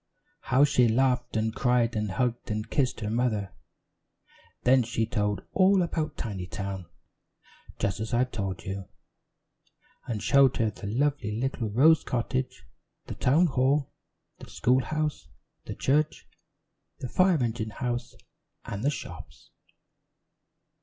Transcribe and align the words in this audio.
How 0.39 0.63
she 0.63 0.87
laughed 0.87 1.37
and 1.37 1.53
cried 1.53 1.95
and 1.95 2.09
hugged 2.13 2.49
and 2.49 2.67
kissed 2.67 3.01
her 3.01 3.09
mother. 3.11 3.53
Then 4.63 4.81
she 4.81 5.05
told 5.05 5.43
all 5.53 5.83
about 5.83 6.17
Tinytown 6.17 6.87
just 7.77 7.99
as 7.99 8.11
I've 8.11 8.31
told 8.31 8.63
you, 8.63 8.85
and 10.07 10.23
showed 10.23 10.57
her 10.57 10.71
the 10.71 10.87
lovely 10.87 11.39
little 11.39 11.69
Rose 11.69 12.03
Cottage, 12.03 12.65
the 13.05 13.13
town 13.13 13.45
hall, 13.45 13.93
the 14.39 14.49
school 14.49 14.83
house, 14.83 15.27
the 15.65 15.75
church, 15.75 16.27
the 16.97 17.07
fire 17.07 17.37
engine 17.37 17.69
house 17.69 18.15
and 18.65 18.83
the 18.83 18.89
shops. 18.89 19.51